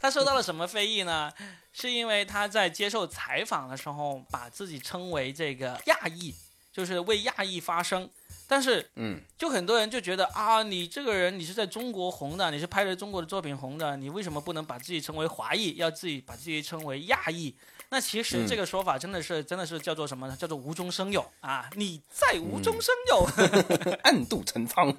[0.00, 1.30] 他受到了什么非议呢？
[1.72, 6.34] 是因为他在接受采访的时候，把自己称为这个亚裔，
[6.72, 8.08] 就是为亚裔发声。
[8.46, 17.54] 但是，嗯，就很多人就觉得啊，你这个人你是在中国红的，你是拍着中国的作品红的，你为什么不能把自己称为华裔，要自己把自己称为亚裔？
[17.90, 20.36] 那其实嗯这个说法真的是、真的是叫做什么呢？
[20.36, 21.68] 叫做无中生有啊！
[21.74, 23.28] 你在无中生有。
[24.04, 24.94] 暗度陈仓。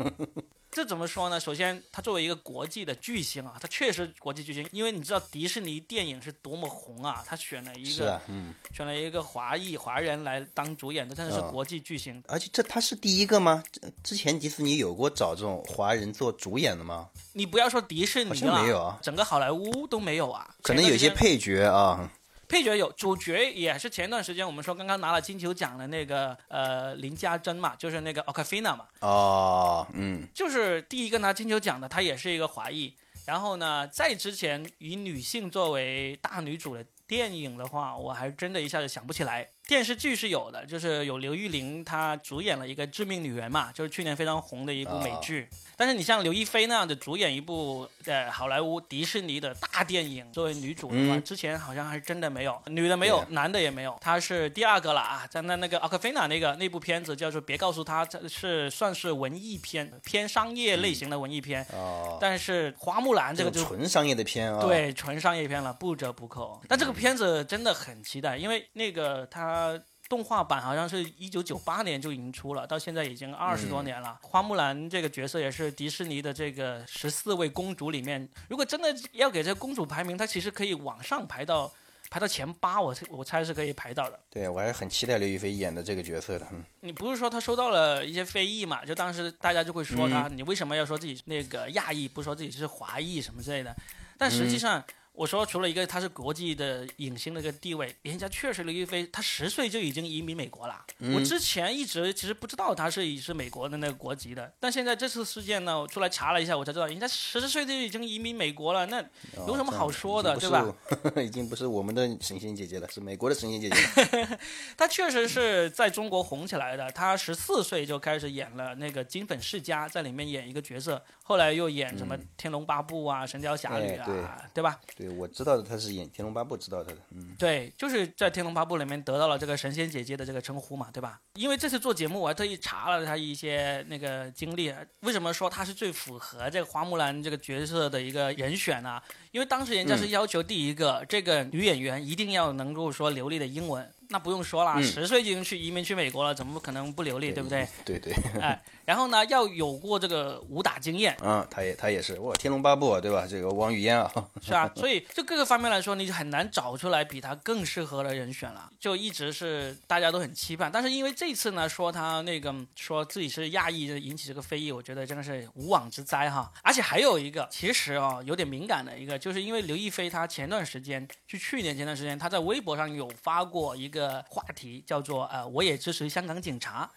[0.70, 1.38] 这怎么说呢？
[1.40, 12.22] 首先，他作为一个国际的巨星啊，他确实国际巨星，因为你知道迪士尼电影是多么红啊，他选了一个、啊，嗯，选了一个华裔华人来当主演的，真的是嗯国际巨星。
[12.28, 13.64] 而且这他是第一个吗？
[14.04, 17.10] 之前迪士尼有过找这种华人做主演的吗？
[17.34, 20.56] 你不要说迪士尼了，没有啊整个好莱坞都没有啊。
[20.62, 22.12] 可能有一些配角啊。
[22.52, 32.94] 配角有，主角也是前段时间我们说刚刚拿了金球奖的那个呃林家珍嘛，就是那个 Okafina 嘛，哦，嗯，就是第一个拿金球奖的，她也是一个华裔。
[33.26, 39.48] 然后呢，在之前以女性作为大女主的电影的话，我还真的一下子想不起来。
[39.72, 45.48] 电视剧是有的，就是有刘玉玲她主演了一个《致命女人》嘛，就是去年非常红的一部美剧。
[45.78, 55.26] 但是你像刘亦菲那样的主演一部呃好莱坞迪士尼的大电影作为女主的话，嗯之前好像还真的没有，女的没有，男的也没有，她是第二个了啊。
[55.32, 61.66] 在那那个奥克菲娜那个那部片子叫做《别告诉她》，这是算是文艺片，偏商业类型的文艺片。
[61.72, 66.62] 哦，但是花木兰这个就种纯商业的片啊。，对纯商业片了，不折不扣。
[66.68, 69.26] 但这个片子真的很期待，因为那个
[69.62, 69.84] 它。
[70.10, 74.20] 动画版好像是一九九八年就已经出了，到现在已经二十多年了。
[74.22, 81.72] 花木兰这个角色也是迪士尼的这个十四位公主里面，如果真的要给这个公主排名，她其实可以往上排到
[82.10, 84.20] 排到前八，我我猜是可以排到的。
[84.30, 86.46] 对我还是很期待刘亦菲演的这个角色的。
[86.52, 88.84] 嗯你不是说她收到了一些非议嘛？
[88.84, 93.74] 就当时大家就会说她，你为什么要说自己那个亚裔，不说自己是华裔什么之类的？
[94.18, 94.84] 但实际上，
[95.14, 100.86] 我说除了一个他是国际的影星的一个地位，人家确实刘亦菲，她十岁就已经移民美国了。
[101.00, 109.04] 嗯我之前一直其实不知道她是是美国的那个国籍的，但现在这次事件呢，我出来查了一下，我才知道人家十岁就已经移民美国了，那
[109.48, 110.66] 有什么好说的，对吧？
[111.14, 111.22] 吧？
[111.22, 114.38] 已经不是我们的神仙姐姐了，是美国的神仙姐姐。
[114.78, 116.90] 她确实是在中国红起来的。
[116.92, 124.80] 她十四岁就开始演了那个《金粉世家》，在里面演一个角色，后来又演什么《天龙八部》啊，《神雕侠侣》啊，对吧？
[125.02, 126.98] 对，我知道的，她是演《天龙八部》，知道她的。
[127.10, 131.20] 嗯，对，就是在《天龙八部》里面得到了这个神仙姐姐的这个称呼嘛，对吧？
[131.34, 134.72] 因为这次做节目，我还特意查了她一些那个经历。
[135.00, 139.02] 为什么说她是最符合这个花木兰这个角色的一个人选呢？
[139.32, 143.92] 因为当时人家是要求第一个，这个女演员一定要能够说流利的英文。
[144.12, 147.68] 那不用说了，十岁就已经去移民去美国了，怎么可能不流利，对不对？
[147.86, 148.14] 对对。
[148.42, 153.26] 哎，然后呢，要有过这个武打经验，啊，他也他也是哇，《天龙八部》啊对吧？
[153.28, 160.70] 这个王语嫣啊， 是啊，所以就各个方面来说，你就很难找出来比他更适合的人选了，就一直是大家都很期盼。
[160.72, 166.52] 但是因为这次呢，说他那个说自己是亚裔，引起这个非议，我觉得真的是无妄之灾哈。
[166.62, 176.90] 而且还有一个，其实哦有点敏感的一个，就是因为刘亦菲她前段时间，就去年前段时间，她在微博上有发过一个话题，叫做呃我也支持香港警察。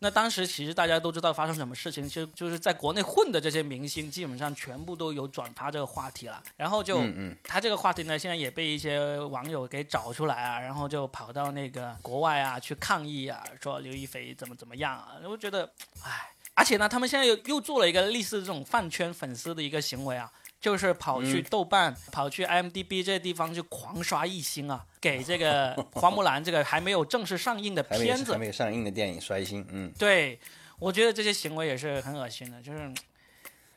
[0.00, 6.42] 那当时其实大家都知道发生什么事情，其实就是在国内混的这些明星，基本上全部都有转发这个话题了。
[6.56, 15.12] 然后就嗯嗯，他这个话题呢，现在也被一些网友给找出来啊，然后就跑到那个国外啊去抗议啊，说刘亦菲怎么怎么样啊。
[15.22, 15.70] 我觉得，
[16.02, 20.28] 唉，而且呢，他们现在又又做了一个类似这种饭圈粉丝的一个行为啊。
[20.62, 30.38] 就是跑去豆瓣、跑去 IMDB 这些地方去狂刷一星啊，给这个 花木兰这个还没有正式上映的片子还没有上映的电影刷一星，嗯，对，
[30.78, 32.94] 我觉得这些行为也是很恶心的，就是，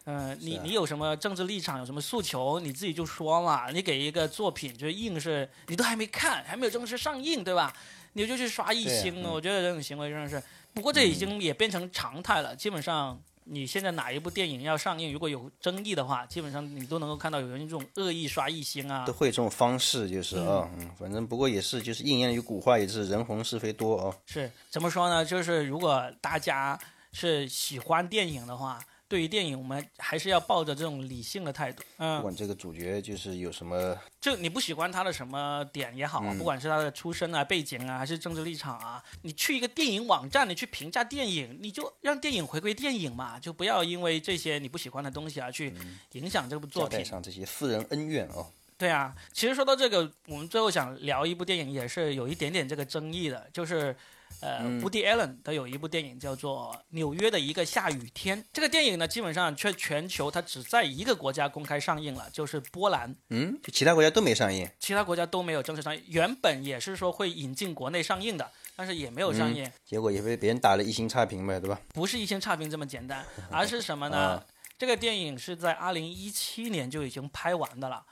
[0.05, 3.71] 嗯、你啊你有什么政治立场，有什么诉求，你自己就说嘛。
[3.71, 7.73] 你给一个作品，就硬是你都还没看，还没有正式上映，对吧？
[8.13, 10.39] 你就去刷一对星，嗯我觉得这种行为真的是，
[10.71, 13.19] 不过这已经也变成常态了，基本上。
[13.47, 24.17] 你现在哪一部电影要上映，如果有争议的话，基本上你都能够看到有人这种恶意刷一星啊都，会这种方式，就是啊，嗯，反正不过也是，就是应验于古话，也是人红是非多啊。
[24.25, 25.23] 是怎么说呢？
[25.23, 26.77] 就是如果大家
[27.11, 31.83] 是喜欢电影的话，对于电影我们还是要抱着这种理性的态度。
[31.97, 45.73] 嗯不嗯，管这个主角就是有什么，就你不喜欢他的什么点也好啊，不管是他的出身啊、背景啊，还是政治立场啊，你去一个电影网站，你去评价电影，你就让电影回归电影嘛，就不要因为这些你不喜欢的东西啊，去
[46.13, 46.97] 影响这部作品。
[46.97, 48.47] 带上这些私人恩怨啊。
[48.77, 53.95] 对啊，其实说到这个，我们最后想聊一部电影，也是有一点点这个争议的，就是。
[54.41, 58.41] 呃，Woody Allen 的有一部电影叫做《纽约的一个下雨天》。
[58.53, 66.03] 这个电影呢，基本上却全球它只在一个国家公开上映了，就是波兰，嗯，就其他国家都没上映，其他国家都没有正式上映。
[66.07, 69.69] 原本也是说会引进国内上映的，但是也没有上映。
[69.85, 71.79] 结果也被别人打了一星差评呗，对吧？
[71.93, 74.17] 不是一星差评这么简单， 而是什么呢？
[74.17, 74.45] 啊
[74.77, 78.03] 这个电影是在二零一七年就已经拍完的了。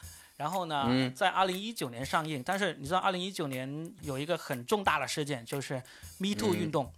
[0.43, 1.13] 然后呢，嗯。
[1.15, 5.75] 在二零一九年上映，但是你知道，二零一九年有一个很重大的事件，就是
[6.17, 6.91] Me Too 运动。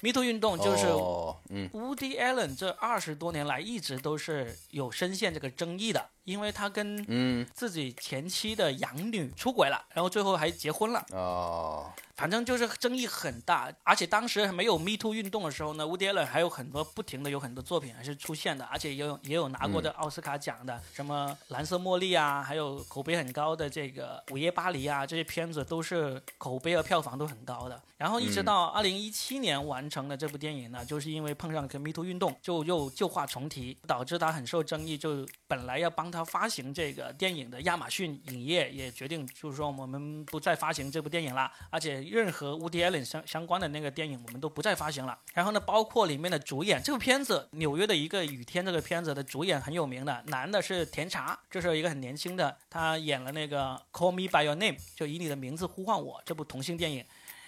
[0.00, 1.68] Me Too 运动就是嗯哦，嗯。
[1.74, 11.02] Woody Allen 这二十多年来一直都是有深陷这个争议的，因为他跟嗯自己前妻的养女出轨了，然后最后还结婚了。
[11.12, 27.80] 哦，反正就是争议很大，而且当时还没有 Me Too 运动的时候呢，Woody Allen 还有很多不停的有很多作品还是出现的，而且也有也有拿过的奥斯卡奖的，什么蓝色茉莉啊，还有口碑很高的这个午夜巴黎啊，这些片子都是口碑和票房都很高的。
[27.96, 45.16] 然后一直到二零一七年完成的这部电影呢，就是因为碰上个 Me Too 运动，就又旧话重提，导致他很受争议，就本来要帮他他发行这个电影的亚马逊影业也决定，就是说我们不再发行这部电影了，而且任何 Woody Allen 相相关的那个电影我们都不再发行了。
[45.32, 57.04] 然后呢，包括里面的主演，这部片子《纽约的一个雨天》这个片子的主演很有名的，男的是甜茶，这是一个很年轻的，他演了那个《Call Me by Your Name》，就以你的名字呼唤我这部同性电影。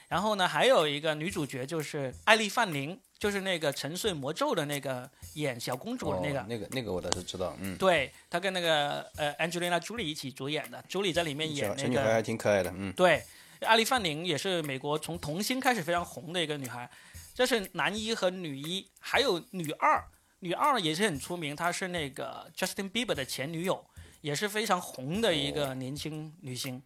[0.07, 6.41] 然后呢，还有一个女主角就是艾丽范宁，就是那个《沉睡魔咒》的那个演小公主的那个。
[6.41, 13.23] 哦那个那个我倒是知道，嗯，对，她跟那个呃 Angelina Jolie 一起主演的，Jolie 在里面演那小小女孩还挺可爱的，嗯，对，
[13.61, 16.91] 阿丽范宁也是美国从童星开始非常红的一个女孩，
[17.35, 20.03] 这是男一和女一，还有女二，
[20.39, 23.85] 女二也是很出名，她是那个 Justin Bieber 的前女友，
[24.23, 26.83] 也是非常红的一个年轻女星。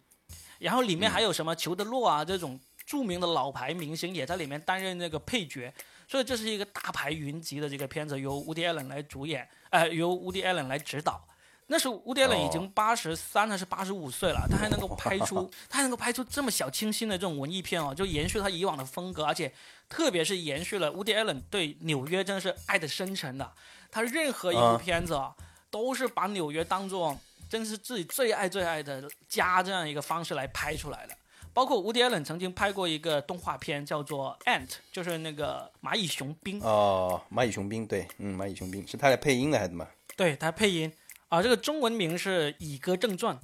[0.59, 5.73] 然后里面还有什么裘德洛啊这种著名的老牌明星也在里面担任那个配角，
[6.07, 11.27] 所以这是一个大牌云集的这个片子，由 Woody Allen 来主演，呃，由 Woody Allen 来指导。
[11.67, 19.51] 那时候乌迪艾伦已经八十三还是八十五岁了，他还能够拍出， 他还能够拍出这么小清新的这种文艺片哦，就延续他以往的风格，而且
[19.89, 23.51] 特别是延续了乌迪艾伦对纽约真的是爱的深沉的，
[23.89, 25.33] 他任何一部片子啊，
[25.71, 31.17] 都是把纽约当做真是自己最爱最爱的家这样一个方式来拍出来的。
[31.55, 36.61] 包括伍迪·艾伦曾经拍过一个动画片，叫做《Ant》，就是那个蚂蚁雄兵。
[36.61, 39.87] 哦，蚂蚁雄兵，对，嗯，蚂蚁雄兵是他来配音的还是么？
[40.17, 40.91] 对他配音
[41.29, 43.35] 啊，这个中文名是《蚁哥正传》。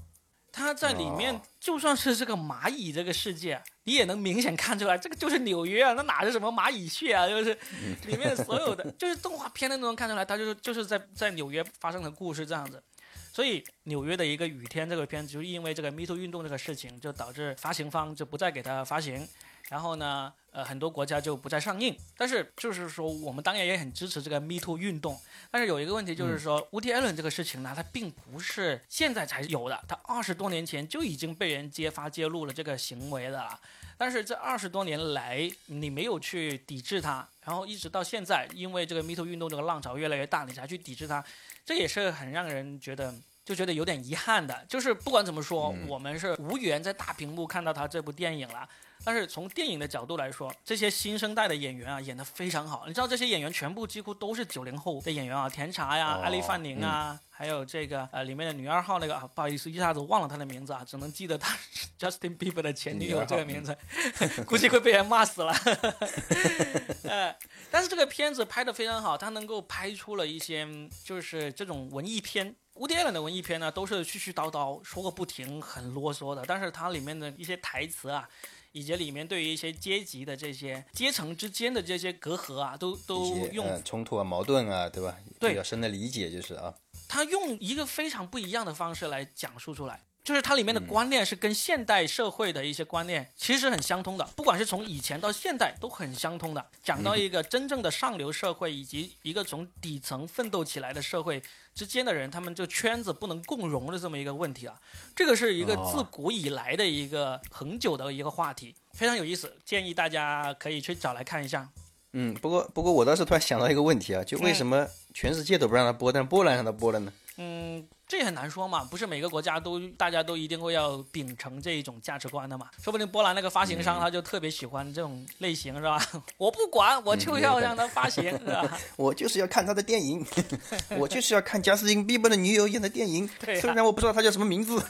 [0.54, 7.26] 他在里面就算是这个蚂蚁这个世界，你也能明显看出来，这个就是纽约啊，那哪是什么蚂蚁穴啊？
[7.26, 7.58] 就是
[8.06, 12.84] 里面所有的， 就是动画片的都能看出来，他就是就是在在纽约发生的故事这样子。
[13.32, 19.28] 所以纽约的一个雨天这个片子，就因为这个 Me Too 运动这个事情，就导致发行方就不再给他发行，
[19.70, 21.96] 然后呢，呃，很多国家就不再上映。
[22.18, 25.18] 但是就是说，我们当然也很支持这个 Me Too 运动。
[25.50, 33.60] 但是有一个问题就是说，乌迪·艾伦这个事情呢，它并不是现在才有的，它二十多年前就已经被人揭发揭露了这个行为的了。
[34.02, 41.24] 但是这二十多年来，你没有去抵制它，然后一直到现在，因为这个 Me Too 运动这个浪潮越来越大，你才去抵制它。
[41.64, 43.14] 这也是很让人觉得
[43.46, 48.68] 就觉得有点遗憾的，就是不管怎么说，我们是无缘在大屏幕看到他这部电影了。
[49.04, 52.86] 但是从电影的角度来说，这些新生代的演员啊演得非常好。
[52.88, 61.58] 你知道这些演员全部几乎都是九零后的演员啊，甜茶呀、艾丽范宁啊，还有这个呃里面的女二号那个啊，不好意思一下子忘了她的名字啊，只能记得她
[62.00, 63.76] Justin Bieber 的前女友这个名字，
[64.46, 65.54] 估计会被人骂死了。
[67.04, 67.36] 呃，
[67.72, 70.68] 但是这个片子拍得非常好，它能够拍出了一些
[71.04, 72.56] 就是这种文艺片。
[72.76, 76.44] 乌迪·艾伦的文艺片呢，都是絮絮叨叨说个不停，很啰嗦的。
[76.48, 78.28] 但是它里面的一些台词啊，
[78.72, 85.18] 以及里面对于一些阶级的这些阶层之间的这些隔阂啊，都都用冲突啊、矛盾啊，对吧？
[85.40, 86.74] 对，比较深的理解就是啊。
[87.08, 90.02] 他用一个非常不一样的方式来讲述出来。
[90.24, 96.64] 就是它里面的观念是跟现代社会的一些观念其实很相通的，不管是从以前到现代都很相通的。
[96.84, 101.42] 讲到一个真正的上流社会以及一个从底层奋斗起来的社会
[101.74, 104.80] 之间的人，他们就圈子不能共融的这么一个问题啊，
[105.16, 111.68] 这个是一个自古以来的一个很久的一个话题，非常有意思，建议大家可以去找来看一下。
[112.14, 117.12] 嗯，不过不过我倒是突然想到一个问题啊，就为什么全世界都不让他播，但波兰让他播了呢？
[117.38, 117.88] 嗯。
[118.12, 122.70] 这也很难说嘛，不是每个国家都大家都一定会要秉承这一种价值观的嘛。
[122.84, 125.98] 说不定波兰那个发行商他就特别喜欢这种类型，是吧？
[126.36, 128.78] 我不管，我就要让他发行， 是吧？
[128.98, 130.26] 我就是要看他的电影，
[131.00, 133.30] 我就是要看贾斯汀·比伯的女友演的电影，
[133.62, 134.84] 虽然我不知道他叫什么名字。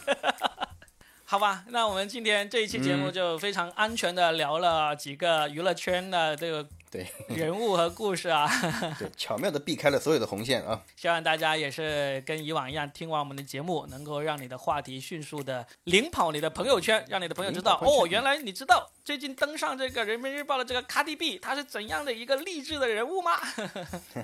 [1.23, 7.07] 好吧，那我们今天这一期节目就非常安全的聊了几个娱乐圈的这个对。
[7.33, 8.47] 人物和故事啊，
[8.99, 10.83] 对，巧妙的避开了所有的红线啊。
[10.95, 23.39] 希望大家也是跟以往一样，听完我们的节目，能够让你的话题迅速的领跑你的朋友圈，让你的朋友知道哦，原来你知道最近登上这个人民日报的这个卡迪 B，他是怎样的一个励志的人物吗？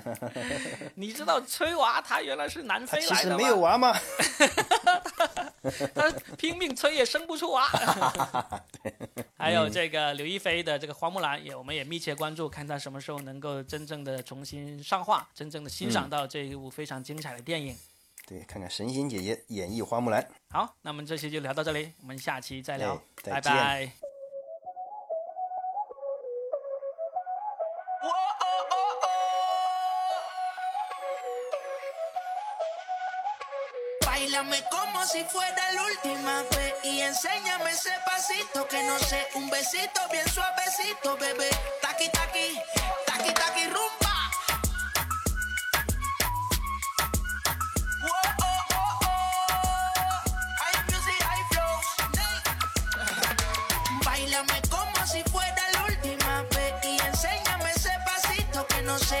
[0.94, 3.36] 你知道崔娃他原来是南非来的吗？
[3.36, 3.96] 没有娃吗？
[5.94, 7.68] 他拼命催也生不出娃。
[9.36, 17.76] 还有这个刘亦菲的这个花木兰也，我们也密切关注，看她什么时候能够真正的重新上画，真正的欣赏到这一部非常精彩的电影。
[18.26, 20.26] 对，看看神仙姐姐演绎花木兰。
[20.50, 24.07] 好，那我们这期就聊到这里，我们下期再聊，拜拜。
[35.18, 36.74] Si fuera la última vez.
[36.84, 41.50] Y enséñame ese pasito que no sé, un besito bien suavecito, bebé.
[41.82, 42.60] Taqui taqui,
[43.06, 44.14] taqui taqui rumba.
[54.04, 56.74] Bailame como si fuera la última vez.
[56.84, 59.20] Y enséñame ese pasito que no sé,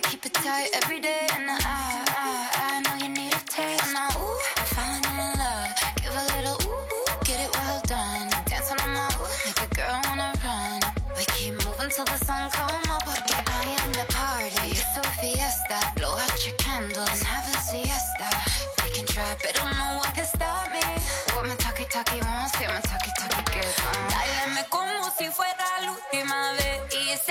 [0.00, 2.05] could keep it tight every day and I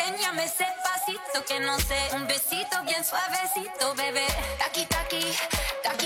[0.08, 1.98] Enséñame ese pasito que no sé.
[2.14, 4.28] Un besito bien suavecito, bebé.
[4.60, 5.36] Taqui, taqui,
[5.82, 6.05] taqui.